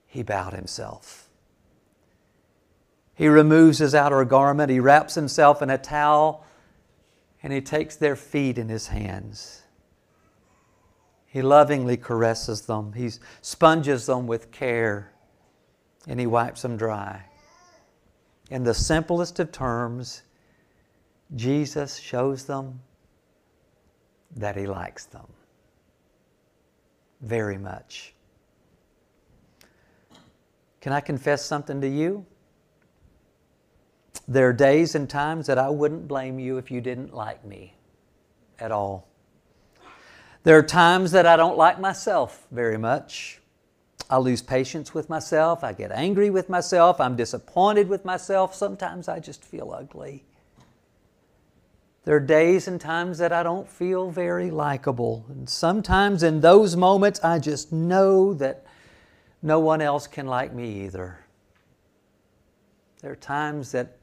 He 0.07 0.23
bowed 0.23 0.53
himself. 0.53 1.20
He 3.21 3.27
removes 3.27 3.77
his 3.77 3.93
outer 3.93 4.25
garment, 4.25 4.71
he 4.71 4.79
wraps 4.79 5.13
himself 5.13 5.61
in 5.61 5.69
a 5.69 5.77
towel, 5.77 6.43
and 7.43 7.53
he 7.53 7.61
takes 7.61 7.95
their 7.95 8.15
feet 8.15 8.57
in 8.57 8.67
his 8.67 8.87
hands. 8.87 9.61
He 11.27 11.43
lovingly 11.43 11.97
caresses 11.97 12.61
them, 12.63 12.93
he 12.93 13.11
sponges 13.43 14.07
them 14.07 14.25
with 14.25 14.49
care, 14.49 15.11
and 16.07 16.19
he 16.19 16.25
wipes 16.25 16.63
them 16.63 16.77
dry. 16.77 17.25
In 18.49 18.63
the 18.63 18.73
simplest 18.73 19.39
of 19.39 19.51
terms, 19.51 20.23
Jesus 21.35 21.97
shows 21.97 22.45
them 22.45 22.81
that 24.35 24.57
he 24.57 24.65
likes 24.65 25.05
them 25.05 25.27
very 27.21 27.59
much. 27.59 28.15
Can 30.79 30.91
I 30.91 31.01
confess 31.01 31.45
something 31.45 31.81
to 31.81 31.87
you? 31.87 32.25
There 34.27 34.49
are 34.49 34.53
days 34.53 34.95
and 34.95 35.09
times 35.09 35.47
that 35.47 35.57
I 35.57 35.69
wouldn't 35.69 36.07
blame 36.07 36.39
you 36.39 36.57
if 36.57 36.71
you 36.71 36.81
didn't 36.81 37.13
like 37.13 37.43
me 37.43 37.75
at 38.59 38.71
all. 38.71 39.07
There 40.43 40.57
are 40.57 40.63
times 40.63 41.11
that 41.11 41.25
I 41.25 41.35
don't 41.35 41.57
like 41.57 41.79
myself 41.79 42.47
very 42.51 42.77
much. 42.77 43.39
I 44.09 44.17
lose 44.17 44.41
patience 44.41 44.93
with 44.93 45.09
myself. 45.09 45.63
I 45.63 45.73
get 45.73 45.91
angry 45.91 46.29
with 46.29 46.49
myself. 46.49 46.99
I'm 46.99 47.15
disappointed 47.15 47.87
with 47.87 48.03
myself. 48.03 48.53
Sometimes 48.55 49.07
I 49.07 49.19
just 49.19 49.43
feel 49.43 49.71
ugly. 49.71 50.25
There 52.03 52.15
are 52.15 52.21
days 52.21 52.67
and 52.67 52.81
times 52.81 53.19
that 53.19 53.31
I 53.31 53.43
don't 53.43 53.67
feel 53.67 54.09
very 54.09 54.49
likable. 54.49 55.25
And 55.29 55.47
sometimes 55.47 56.23
in 56.23 56.41
those 56.41 56.75
moments, 56.75 57.23
I 57.23 57.37
just 57.37 57.71
know 57.71 58.33
that 58.33 58.65
no 59.41 59.59
one 59.59 59.81
else 59.81 60.07
can 60.07 60.25
like 60.25 60.53
me 60.53 60.85
either. 60.85 61.19
There 63.01 63.11
are 63.11 63.15
times 63.15 63.71
that 63.71 63.97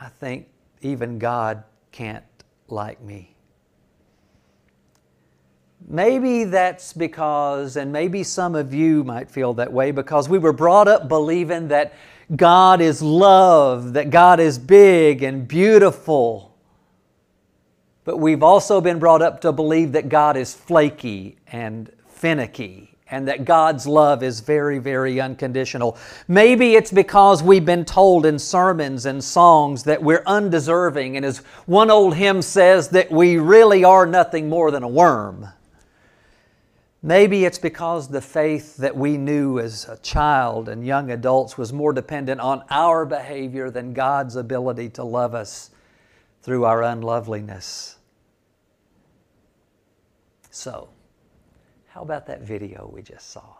I 0.00 0.08
think 0.08 0.48
even 0.80 1.18
God 1.18 1.64
can't 1.90 2.24
like 2.68 3.00
me. 3.02 3.34
Maybe 5.86 6.44
that's 6.44 6.92
because, 6.92 7.76
and 7.76 7.92
maybe 7.92 8.22
some 8.22 8.54
of 8.54 8.74
you 8.74 9.04
might 9.04 9.30
feel 9.30 9.54
that 9.54 9.72
way, 9.72 9.90
because 9.90 10.28
we 10.28 10.38
were 10.38 10.52
brought 10.52 10.88
up 10.88 11.08
believing 11.08 11.68
that 11.68 11.94
God 12.36 12.80
is 12.80 13.00
love, 13.00 13.94
that 13.94 14.10
God 14.10 14.38
is 14.38 14.58
big 14.58 15.22
and 15.22 15.48
beautiful. 15.48 16.56
But 18.04 18.18
we've 18.18 18.42
also 18.42 18.80
been 18.80 18.98
brought 18.98 19.22
up 19.22 19.40
to 19.42 19.52
believe 19.52 19.92
that 19.92 20.08
God 20.08 20.36
is 20.36 20.52
flaky 20.52 21.38
and 21.46 21.90
finicky 22.06 22.97
and 23.10 23.26
that 23.28 23.44
God's 23.44 23.86
love 23.86 24.22
is 24.22 24.40
very, 24.40 24.78
very 24.78 25.20
unconditional. 25.20 25.96
Maybe 26.26 26.74
it's 26.74 26.92
because 26.92 27.42
we've 27.42 27.64
been 27.64 27.84
told 27.84 28.26
in 28.26 28.38
sermons 28.38 29.06
and 29.06 29.22
songs 29.22 29.84
that 29.84 30.02
we're 30.02 30.22
undeserving, 30.26 31.16
and 31.16 31.24
as 31.24 31.38
one 31.66 31.90
old 31.90 32.14
hymn 32.14 32.42
says, 32.42 32.88
that 32.90 33.10
we 33.10 33.38
really 33.38 33.84
are 33.84 34.06
nothing 34.06 34.48
more 34.48 34.70
than 34.70 34.82
a 34.82 34.88
worm. 34.88 35.48
Maybe 37.02 37.44
it's 37.44 37.58
because 37.58 38.08
the 38.08 38.20
faith 38.20 38.76
that 38.78 38.96
we 38.96 39.16
knew 39.16 39.60
as 39.60 39.88
a 39.88 39.96
child 39.98 40.68
and 40.68 40.84
young 40.84 41.12
adults 41.12 41.56
was 41.56 41.72
more 41.72 41.92
dependent 41.92 42.40
on 42.40 42.64
our 42.70 43.06
behavior 43.06 43.70
than 43.70 43.92
God's 43.92 44.34
ability 44.34 44.90
to 44.90 45.04
love 45.04 45.34
us 45.34 45.70
through 46.42 46.64
our 46.64 46.82
unloveliness. 46.82 47.96
So, 50.50 50.88
how 51.98 52.04
about 52.04 52.26
that 52.26 52.42
video 52.42 52.88
we 52.94 53.02
just 53.02 53.32
saw? 53.32 53.56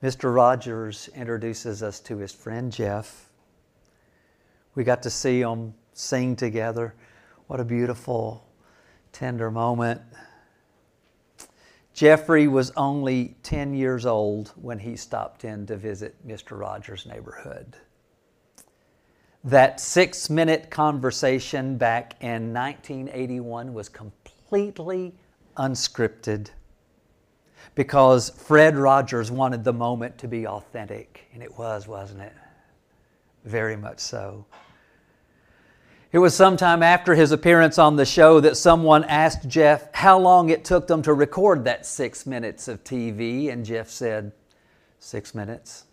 Mr. 0.00 0.32
Rogers 0.32 1.10
introduces 1.16 1.82
us 1.82 1.98
to 1.98 2.18
his 2.18 2.30
friend 2.30 2.70
Jeff. 2.70 3.28
We 4.76 4.84
got 4.84 5.02
to 5.02 5.10
see 5.10 5.42
them 5.42 5.74
sing 5.94 6.36
together. 6.36 6.94
What 7.48 7.58
a 7.58 7.64
beautiful, 7.64 8.46
tender 9.10 9.50
moment. 9.50 10.00
Jeffrey 11.92 12.46
was 12.46 12.70
only 12.76 13.34
10 13.42 13.74
years 13.74 14.06
old 14.06 14.52
when 14.54 14.78
he 14.78 14.94
stopped 14.94 15.44
in 15.44 15.66
to 15.66 15.76
visit 15.76 16.14
Mr. 16.24 16.56
Rogers' 16.56 17.04
neighborhood. 17.04 17.74
That 19.42 19.80
six 19.80 20.30
minute 20.30 20.70
conversation 20.70 21.76
back 21.76 22.14
in 22.20 22.54
1981 22.54 23.74
was 23.74 23.88
completely 23.88 25.12
unscripted 25.56 26.50
because 27.74 28.30
Fred 28.30 28.76
Rogers 28.76 29.30
wanted 29.30 29.62
the 29.62 29.72
moment 29.72 30.16
to 30.18 30.28
be 30.28 30.46
authentic, 30.46 31.26
and 31.34 31.42
it 31.42 31.58
was, 31.58 31.86
wasn't 31.86 32.22
it? 32.22 32.32
Very 33.44 33.76
much 33.76 34.00
so. 34.00 34.46
It 36.10 36.18
was 36.18 36.34
sometime 36.34 36.82
after 36.82 37.14
his 37.14 37.32
appearance 37.32 37.78
on 37.78 37.96
the 37.96 38.06
show 38.06 38.40
that 38.40 38.56
someone 38.56 39.04
asked 39.04 39.46
Jeff 39.48 39.92
how 39.92 40.18
long 40.18 40.48
it 40.48 40.64
took 40.64 40.86
them 40.86 41.02
to 41.02 41.12
record 41.12 41.64
that 41.64 41.84
six 41.84 42.24
minutes 42.24 42.68
of 42.68 42.82
TV, 42.84 43.52
and 43.52 43.64
Jeff 43.64 43.90
said, 43.90 44.32
Six 44.98 45.34
minutes. 45.34 45.84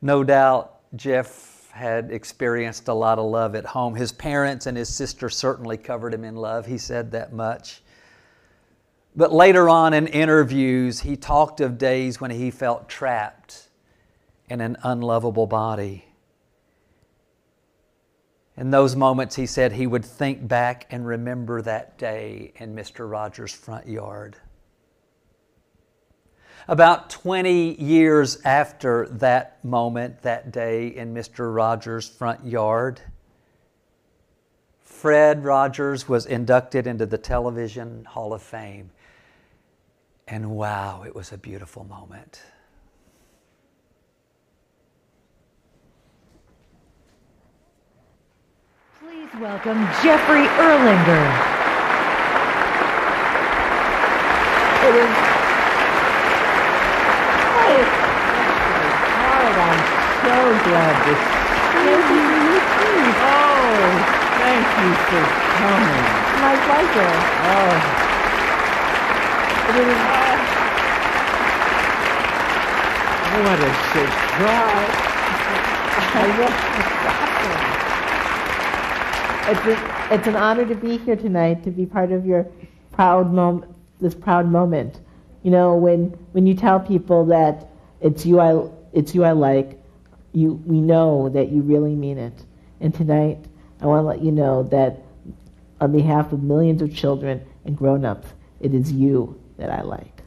No 0.00 0.24
doubt 0.24 0.80
Jeff 0.96 1.49
had 1.70 2.10
experienced 2.10 2.88
a 2.88 2.94
lot 2.94 3.18
of 3.18 3.24
love 3.24 3.54
at 3.54 3.64
home. 3.64 3.94
His 3.94 4.12
parents 4.12 4.66
and 4.66 4.76
his 4.76 4.88
sister 4.88 5.28
certainly 5.28 5.76
covered 5.76 6.12
him 6.12 6.24
in 6.24 6.36
love. 6.36 6.66
He 6.66 6.78
said 6.78 7.12
that 7.12 7.32
much. 7.32 7.82
But 9.16 9.32
later 9.32 9.68
on 9.68 9.92
in 9.92 10.06
interviews, 10.06 11.00
he 11.00 11.16
talked 11.16 11.60
of 11.60 11.78
days 11.78 12.20
when 12.20 12.30
he 12.30 12.50
felt 12.50 12.88
trapped 12.88 13.68
in 14.48 14.60
an 14.60 14.76
unlovable 14.82 15.46
body. 15.46 16.04
In 18.56 18.70
those 18.70 18.94
moments, 18.94 19.36
he 19.36 19.46
said 19.46 19.72
he 19.72 19.86
would 19.86 20.04
think 20.04 20.46
back 20.46 20.86
and 20.90 21.06
remember 21.06 21.62
that 21.62 21.96
day 21.96 22.52
in 22.56 22.74
Mr. 22.74 23.10
Rogers' 23.10 23.52
front 23.52 23.88
yard. 23.88 24.36
About 26.68 27.10
20 27.10 27.82
years 27.82 28.40
after 28.44 29.08
that 29.08 29.64
moment, 29.64 30.22
that 30.22 30.52
day 30.52 30.88
in 30.88 31.14
Mr. 31.14 31.54
Rogers' 31.54 32.08
front 32.08 32.44
yard, 32.44 33.00
Fred 34.82 35.44
Rogers 35.44 36.08
was 36.08 36.26
inducted 36.26 36.86
into 36.86 37.06
the 37.06 37.16
Television 37.16 38.04
Hall 38.04 38.34
of 38.34 38.42
Fame. 38.42 38.90
And 40.28 40.50
wow, 40.50 41.02
it 41.04 41.14
was 41.14 41.32
a 41.32 41.38
beautiful 41.38 41.84
moment. 41.84 42.42
Please 49.00 49.28
welcome 49.40 49.78
Jeffrey 50.02 50.44
Erlanger. 50.46 51.56
It 54.82 54.94
is 54.94 55.30
so 60.22 60.39
glad 60.58 60.96
to 61.04 61.12
see 61.14 61.94
you. 62.10 62.50
Oh, 63.22 63.78
thank 64.40 64.66
you 64.80 64.90
for 65.06 65.24
coming. 65.60 66.04
My 66.42 66.54
pleasure. 66.66 67.14
Oh. 67.46 68.08
It 69.70 69.76
is, 69.76 69.94
uh, 69.94 70.34
what 73.44 73.60
a 73.60 73.70
surprise. 73.92 75.06
It's, 79.50 79.66
a, 79.66 80.14
it's 80.14 80.26
an 80.28 80.36
honor 80.36 80.64
to 80.64 80.76
be 80.76 80.98
here 80.98 81.16
tonight, 81.16 81.64
to 81.64 81.72
be 81.72 81.84
part 81.84 82.12
of 82.12 82.24
your 82.24 82.46
proud 82.92 83.32
moment, 83.32 83.72
this 84.00 84.14
proud 84.14 84.46
moment. 84.46 85.00
You 85.42 85.50
know, 85.50 85.74
when, 85.74 86.10
when 86.32 86.46
you 86.46 86.54
tell 86.54 86.78
people 86.78 87.24
that 87.26 87.68
it's 88.00 88.24
you 88.24 88.38
I, 88.38 88.68
it's 88.92 89.12
you 89.12 89.24
I 89.24 89.32
like, 89.32 89.79
you, 90.32 90.54
we 90.64 90.80
know 90.80 91.28
that 91.28 91.50
you 91.50 91.62
really 91.62 91.94
mean 91.94 92.18
it. 92.18 92.44
And 92.80 92.94
tonight, 92.94 93.44
I 93.80 93.86
want 93.86 94.02
to 94.02 94.06
let 94.06 94.22
you 94.22 94.32
know 94.32 94.62
that 94.64 95.02
on 95.80 95.92
behalf 95.92 96.32
of 96.32 96.42
millions 96.42 96.82
of 96.82 96.94
children 96.94 97.44
and 97.64 97.76
grown-ups, 97.76 98.28
it 98.60 98.74
is 98.74 98.92
you 98.92 99.40
that 99.56 99.70
I 99.70 99.82
like. 99.82 100.22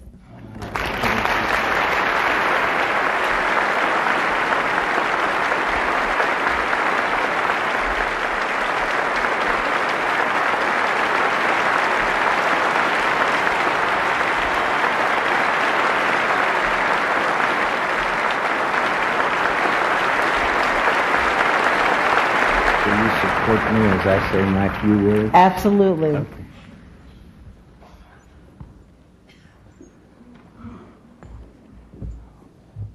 Will 22.86 22.98
you 23.00 23.10
support 23.22 23.74
me 23.74 23.93
as 24.06 24.22
I 24.22 24.32
say 24.32 24.44
my 24.50 24.82
few 24.82 24.98
words? 25.08 25.32
Absolutely. 25.34 26.26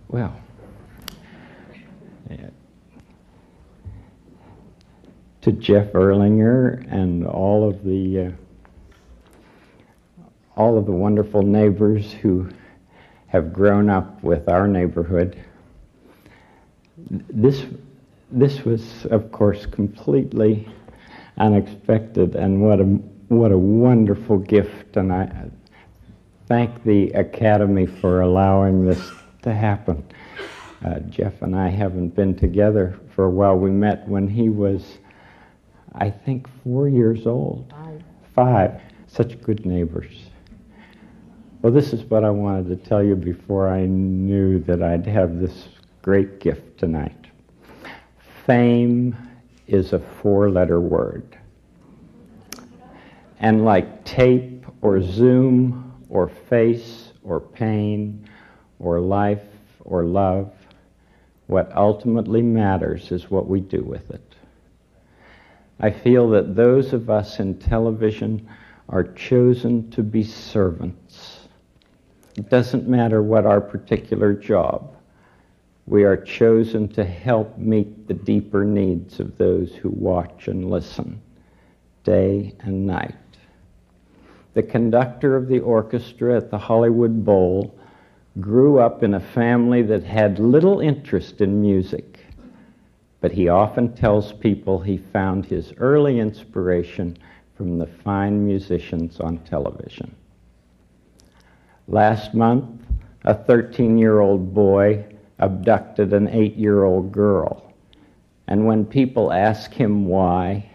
Well, 0.08 0.38
yeah. 2.30 2.50
to 5.40 5.52
Jeff 5.52 5.92
Erlanger 5.92 6.86
and 6.92 7.26
all 7.26 7.66
of 7.66 7.82
the 7.84 8.26
uh, 8.26 8.30
all 10.56 10.76
of 10.76 10.84
the 10.84 10.92
wonderful 10.92 11.40
neighbors 11.40 12.12
who 12.12 12.50
have 13.28 13.52
grown 13.52 13.88
up 13.88 14.22
with 14.22 14.46
our 14.48 14.68
neighborhood. 14.68 15.42
This 17.08 17.64
this 18.30 18.66
was, 18.66 19.06
of 19.06 19.32
course, 19.32 19.64
completely 19.64 20.68
unexpected, 21.38 22.34
and 22.34 22.60
what 22.60 22.80
a 22.80 22.84
what 23.28 23.52
a 23.52 23.58
wonderful 23.58 24.38
gift! 24.38 24.96
And 24.96 25.12
I 25.12 25.50
thank 26.46 26.84
the 26.84 27.10
Academy 27.10 27.86
for 27.86 28.20
allowing 28.20 28.86
this 28.86 29.10
to 29.42 29.54
happen. 29.54 30.04
Uh, 30.84 31.00
Jeff 31.00 31.42
and 31.42 31.56
I 31.56 31.68
haven't 31.68 32.10
been 32.10 32.36
together 32.36 32.98
for 33.14 33.24
a 33.24 33.30
while. 33.30 33.56
We 33.56 33.70
met 33.70 34.06
when 34.06 34.28
he 34.28 34.48
was, 34.48 34.98
I 35.94 36.10
think, 36.10 36.48
four 36.62 36.88
years 36.88 37.26
old. 37.26 37.70
Five. 37.70 38.02
Five. 38.34 38.80
Such 39.08 39.40
good 39.42 39.66
neighbors. 39.66 40.14
Well, 41.62 41.72
this 41.72 41.92
is 41.92 42.04
what 42.04 42.22
I 42.22 42.30
wanted 42.30 42.68
to 42.68 42.88
tell 42.88 43.02
you 43.02 43.16
before 43.16 43.68
I 43.68 43.86
knew 43.86 44.60
that 44.60 44.82
I'd 44.82 45.06
have 45.06 45.40
this 45.40 45.68
great 46.02 46.38
gift 46.38 46.78
tonight. 46.78 47.26
Fame 48.46 49.16
is 49.68 49.92
a 49.92 49.98
four 49.98 50.50
letter 50.50 50.80
word. 50.80 51.38
And 53.38 53.64
like 53.64 54.04
tape 54.04 54.66
or 54.82 55.00
Zoom 55.00 56.04
or 56.08 56.28
face 56.28 57.12
or 57.22 57.38
pain 57.38 58.28
or 58.80 58.98
life 59.00 59.44
or 59.84 60.04
love, 60.04 60.52
what 61.46 61.70
ultimately 61.76 62.42
matters 62.42 63.12
is 63.12 63.30
what 63.30 63.48
we 63.48 63.60
do 63.60 63.82
with 63.82 64.10
it. 64.10 64.34
I 65.80 65.90
feel 65.90 66.28
that 66.30 66.56
those 66.56 66.92
of 66.92 67.08
us 67.08 67.38
in 67.38 67.58
television 67.58 68.48
are 68.88 69.04
chosen 69.04 69.90
to 69.92 70.02
be 70.02 70.24
servants. 70.24 71.48
It 72.36 72.50
doesn't 72.50 72.88
matter 72.88 73.22
what 73.22 73.46
our 73.46 73.60
particular 73.60 74.32
job. 74.32 74.97
We 75.88 76.04
are 76.04 76.18
chosen 76.18 76.88
to 76.88 77.04
help 77.04 77.56
meet 77.56 78.08
the 78.08 78.14
deeper 78.14 78.62
needs 78.62 79.20
of 79.20 79.38
those 79.38 79.74
who 79.74 79.88
watch 79.88 80.46
and 80.46 80.70
listen 80.70 81.22
day 82.04 82.54
and 82.60 82.86
night. 82.86 83.14
The 84.52 84.62
conductor 84.62 85.34
of 85.34 85.48
the 85.48 85.60
orchestra 85.60 86.36
at 86.36 86.50
the 86.50 86.58
Hollywood 86.58 87.24
Bowl 87.24 87.74
grew 88.38 88.78
up 88.78 89.02
in 89.02 89.14
a 89.14 89.20
family 89.20 89.80
that 89.80 90.04
had 90.04 90.38
little 90.38 90.80
interest 90.80 91.40
in 91.40 91.62
music, 91.62 92.20
but 93.22 93.32
he 93.32 93.48
often 93.48 93.94
tells 93.94 94.34
people 94.34 94.80
he 94.80 94.98
found 94.98 95.46
his 95.46 95.72
early 95.78 96.20
inspiration 96.20 97.16
from 97.56 97.78
the 97.78 97.86
fine 97.86 98.44
musicians 98.44 99.20
on 99.20 99.38
television. 99.38 100.14
Last 101.86 102.34
month, 102.34 102.82
a 103.24 103.32
13 103.32 103.96
year 103.96 104.20
old 104.20 104.52
boy 104.52 105.06
abducted 105.38 106.12
an 106.12 106.28
eight 106.28 106.56
year 106.56 106.84
old 106.84 107.12
girl. 107.12 107.72
And 108.46 108.66
when 108.66 108.84
people 108.84 109.32
ask 109.32 109.72
him 109.72 110.06
why, 110.06 110.70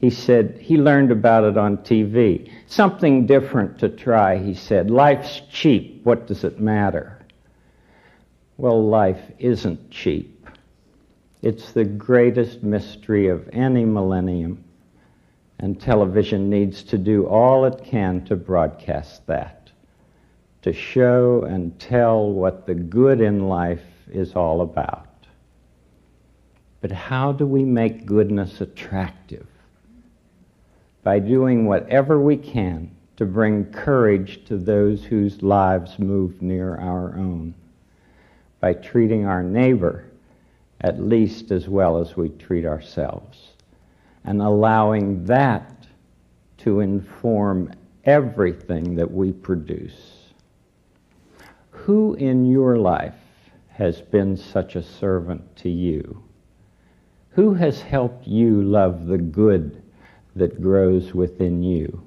he 0.00 0.10
said 0.10 0.58
he 0.60 0.76
learned 0.76 1.10
about 1.10 1.44
it 1.44 1.56
on 1.56 1.78
TV. 1.78 2.50
Something 2.66 3.26
different 3.26 3.78
to 3.78 3.88
try, 3.88 4.36
he 4.38 4.54
said. 4.54 4.90
Life's 4.90 5.40
cheap. 5.50 6.00
What 6.04 6.26
does 6.26 6.44
it 6.44 6.60
matter? 6.60 7.18
Well, 8.58 8.86
life 8.86 9.20
isn't 9.38 9.90
cheap. 9.90 10.48
It's 11.42 11.72
the 11.72 11.84
greatest 11.84 12.62
mystery 12.62 13.28
of 13.28 13.48
any 13.52 13.84
millennium, 13.84 14.64
and 15.58 15.80
television 15.80 16.50
needs 16.50 16.82
to 16.84 16.98
do 16.98 17.26
all 17.26 17.64
it 17.66 17.84
can 17.84 18.24
to 18.24 18.36
broadcast 18.36 19.26
that, 19.26 19.65
to 20.66 20.72
show 20.72 21.44
and 21.44 21.78
tell 21.78 22.28
what 22.28 22.66
the 22.66 22.74
good 22.74 23.20
in 23.20 23.48
life 23.48 23.84
is 24.10 24.34
all 24.34 24.62
about. 24.62 25.06
But 26.80 26.90
how 26.90 27.30
do 27.30 27.46
we 27.46 27.62
make 27.62 28.04
goodness 28.04 28.60
attractive? 28.60 29.46
By 31.04 31.20
doing 31.20 31.66
whatever 31.66 32.20
we 32.20 32.36
can 32.36 32.90
to 33.16 33.24
bring 33.24 33.66
courage 33.66 34.44
to 34.46 34.56
those 34.56 35.04
whose 35.04 35.40
lives 35.40 36.00
move 36.00 36.42
near 36.42 36.74
our 36.74 37.14
own. 37.16 37.54
By 38.58 38.72
treating 38.72 39.24
our 39.24 39.44
neighbor 39.44 40.06
at 40.80 41.00
least 41.00 41.52
as 41.52 41.68
well 41.68 41.96
as 41.98 42.16
we 42.16 42.30
treat 42.30 42.66
ourselves. 42.66 43.52
And 44.24 44.42
allowing 44.42 45.26
that 45.26 45.86
to 46.58 46.80
inform 46.80 47.72
everything 48.04 48.96
that 48.96 49.12
we 49.12 49.30
produce. 49.30 50.15
Who 51.86 52.14
in 52.14 52.46
your 52.46 52.78
life 52.78 53.14
has 53.68 54.00
been 54.00 54.36
such 54.36 54.74
a 54.74 54.82
servant 54.82 55.54
to 55.58 55.70
you? 55.70 56.24
Who 57.30 57.54
has 57.54 57.80
helped 57.80 58.26
you 58.26 58.60
love 58.60 59.06
the 59.06 59.18
good 59.18 59.80
that 60.34 60.60
grows 60.60 61.14
within 61.14 61.62
you? 61.62 62.02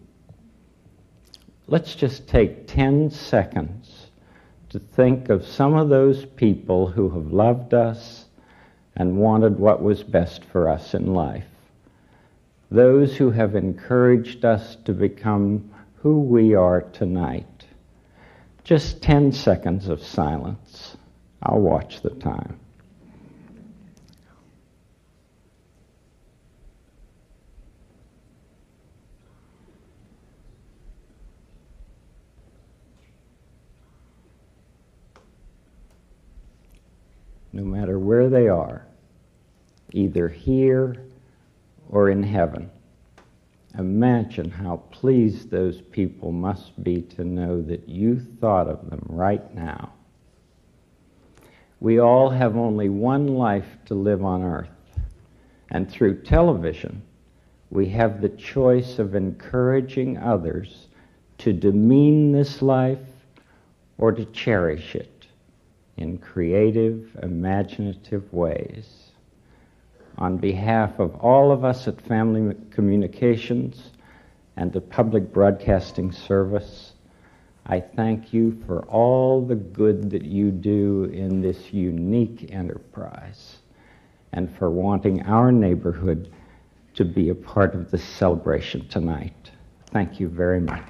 Let's 1.65 1.95
just 1.95 2.27
take 2.27 2.67
10 2.67 3.09
seconds 3.09 4.07
to 4.71 4.79
think 4.79 5.29
of 5.29 5.47
some 5.47 5.75
of 5.75 5.87
those 5.87 6.25
people 6.25 6.87
who 6.87 7.09
have 7.11 7.31
loved 7.31 7.73
us 7.73 8.25
and 8.97 9.15
wanted 9.15 9.57
what 9.57 9.81
was 9.81 10.03
best 10.03 10.43
for 10.43 10.67
us 10.67 10.93
in 10.93 11.13
life. 11.13 11.47
Those 12.69 13.15
who 13.15 13.31
have 13.31 13.55
encouraged 13.55 14.43
us 14.43 14.75
to 14.83 14.91
become 14.91 15.71
who 16.01 16.19
we 16.19 16.53
are 16.53 16.81
tonight. 16.81 17.58
Just 18.69 19.01
10 19.01 19.31
seconds 19.31 19.87
of 19.87 20.03
silence. 20.03 20.95
I'll 21.41 21.59
watch 21.59 22.03
the 22.03 22.11
time. 22.11 22.59
No 37.51 37.63
matter 37.63 37.97
where 37.97 38.29
they 38.29 38.49
are, 38.49 38.85
either 39.93 40.29
here 40.29 41.07
or 41.89 42.11
in 42.11 42.21
heaven. 42.21 42.69
Imagine 43.77 44.49
how 44.49 44.77
pleased 44.91 45.49
those 45.49 45.81
people 45.81 46.31
must 46.31 46.83
be 46.83 47.01
to 47.03 47.23
know 47.23 47.61
that 47.61 47.87
you 47.87 48.19
thought 48.19 48.67
of 48.67 48.89
them 48.89 49.05
right 49.07 49.53
now. 49.53 49.93
We 51.79 51.99
all 51.99 52.29
have 52.29 52.57
only 52.57 52.89
one 52.89 53.27
life 53.27 53.77
to 53.85 53.93
live 53.93 54.25
on 54.25 54.43
earth, 54.43 54.69
and 55.69 55.89
through 55.89 56.23
television, 56.23 57.03
we 57.69 57.87
have 57.89 58.21
the 58.21 58.29
choice 58.29 58.99
of 58.99 59.15
encouraging 59.15 60.17
others 60.17 60.87
to 61.37 61.53
demean 61.53 62.31
this 62.31 62.61
life 62.61 62.99
or 63.97 64.11
to 64.11 64.25
cherish 64.25 64.95
it 64.95 65.27
in 65.95 66.17
creative, 66.17 67.15
imaginative 67.21 68.33
ways. 68.33 69.08
On 70.19 70.35
behalf 70.35 70.99
of 70.99 71.15
all 71.15 71.49
of 71.49 71.63
us 71.63 71.87
at 71.87 72.01
Family 72.01 72.53
Communications 72.71 73.91
and 74.57 74.71
the 74.73 74.81
Public 74.81 75.31
Broadcasting 75.31 76.11
Service, 76.11 76.91
I 77.65 77.79
thank 77.79 78.33
you 78.33 78.61
for 78.67 78.81
all 78.87 79.41
the 79.45 79.55
good 79.55 80.11
that 80.11 80.25
you 80.25 80.51
do 80.51 81.05
in 81.05 81.41
this 81.41 81.71
unique 81.71 82.49
enterprise 82.51 83.59
and 84.33 84.53
for 84.57 84.69
wanting 84.69 85.21
our 85.23 85.53
neighborhood 85.53 86.29
to 86.95 87.05
be 87.05 87.29
a 87.29 87.35
part 87.35 87.73
of 87.73 87.89
this 87.89 88.03
celebration 88.03 88.89
tonight. 88.89 89.51
Thank 89.91 90.19
you 90.19 90.27
very 90.27 90.59
much. 90.59 90.83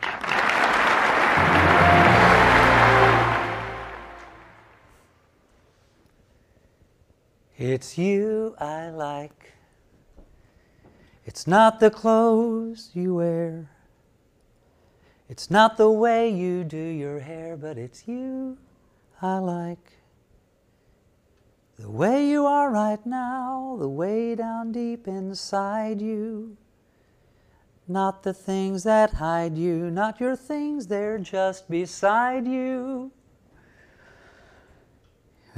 It's 7.60 7.98
you 7.98 8.56
I 8.58 8.90
like. 8.90 9.52
It's 11.26 11.46
not 11.46 11.82
the 11.82 11.92
clothes 11.92 12.92
you 12.94 13.16
wear. 13.16 13.70
It's 15.28 15.52
not 15.52 15.76
the 15.76 15.92
way 15.92 16.30
you 16.30 16.64
do 16.64 16.78
your 16.78 17.20
hair, 17.20 17.58
but 17.58 17.78
it's 17.78 18.08
you 18.08 18.58
I 19.22 19.40
like. 19.40 19.98
The 21.76 21.90
way 21.92 22.30
you 22.30 22.46
are 22.46 22.72
right 22.72 23.06
now, 23.06 23.76
the 23.78 23.90
way 23.90 24.36
down 24.36 24.72
deep 24.72 25.06
inside 25.06 26.02
you. 26.02 26.56
Not 27.90 28.24
the 28.24 28.34
things 28.34 28.84
that 28.84 29.16
hide 29.16 29.58
you, 29.58 29.92
not 29.92 30.22
your 30.22 30.38
things, 30.38 30.88
they're 30.88 31.20
just 31.20 31.70
beside 31.70 32.48
you. 32.48 33.12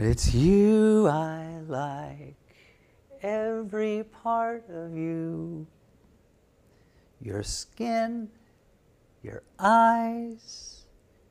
It's 0.03 0.33
you 0.33 1.07
I 1.07 1.59
like, 1.67 2.35
every 3.21 4.03
part 4.23 4.67
of 4.67 4.97
you. 4.97 5.67
Your 7.21 7.43
skin, 7.43 8.27
your 9.21 9.43
eyes, 9.59 10.85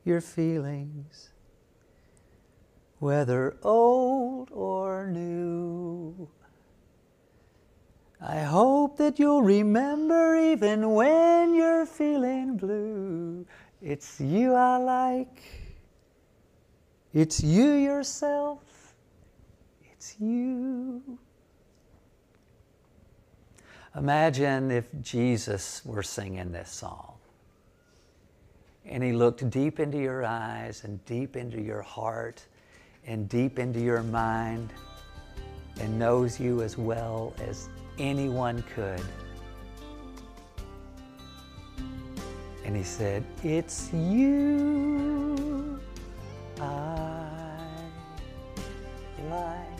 your 0.05 0.21
feelings, 0.21 1.31
whether 2.99 3.57
old 3.61 4.51
or 4.51 5.05
new. 5.05 6.29
I 8.21 8.39
hope 8.39 8.95
that 8.99 9.19
you'll 9.19 9.43
remember 9.43 10.37
even 10.37 10.91
when 10.91 11.53
you're 11.53 11.85
feeling 11.85 12.55
blue. 12.55 13.45
It's 13.81 14.21
you 14.21 14.53
I 14.53 14.77
like. 14.77 15.60
It's 17.13 17.43
you 17.43 17.73
yourself. 17.73 18.93
It's 19.91 20.15
you. 20.19 21.01
Imagine 23.95 24.71
if 24.71 24.85
Jesus 25.01 25.81
were 25.83 26.03
singing 26.03 26.51
this 26.51 26.69
song 26.69 27.15
and 28.85 29.03
he 29.03 29.11
looked 29.11 29.49
deep 29.49 29.79
into 29.79 29.97
your 29.97 30.25
eyes 30.25 30.83
and 30.85 31.03
deep 31.05 31.35
into 31.35 31.61
your 31.61 31.81
heart 31.81 32.45
and 33.05 33.27
deep 33.27 33.59
into 33.59 33.79
your 33.79 34.03
mind 34.03 34.71
and 35.79 35.99
knows 35.99 36.39
you 36.39 36.61
as 36.61 36.77
well 36.77 37.33
as 37.39 37.67
anyone 37.99 38.63
could. 38.75 39.01
And 42.63 42.75
he 42.75 42.83
said, 42.83 43.25
It's 43.43 43.91
you 43.93 45.10
I 46.61 47.27
like. 49.29 49.71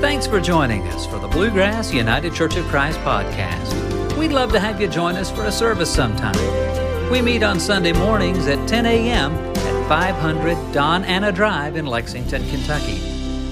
Thanks 0.00 0.26
for 0.26 0.40
joining 0.40 0.82
us 0.88 1.06
for 1.06 1.18
the 1.18 1.28
Bluegrass 1.28 1.92
United 1.92 2.34
Church 2.34 2.56
of 2.56 2.64
Christ 2.66 2.98
podcast. 3.00 4.18
We'd 4.18 4.32
love 4.32 4.52
to 4.52 4.60
have 4.60 4.80
you 4.80 4.88
join 4.88 5.16
us 5.16 5.30
for 5.30 5.44
a 5.44 5.52
service 5.52 5.92
sometime. 5.92 6.34
We 7.10 7.20
meet 7.20 7.42
on 7.42 7.58
Sunday 7.60 7.92
mornings 7.92 8.46
at 8.46 8.66
10 8.68 8.86
a.m. 8.86 9.32
at 9.32 9.88
500 9.88 10.72
Don 10.72 11.04
Anna 11.04 11.32
Drive 11.32 11.76
in 11.76 11.86
Lexington, 11.86 12.48
Kentucky. 12.48 13.00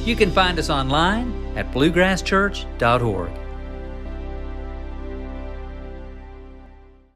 You 0.04 0.16
can 0.16 0.30
find 0.30 0.58
us 0.58 0.70
online 0.70 1.32
at 1.56 1.70
bluegrasschurch.org. 1.72 3.41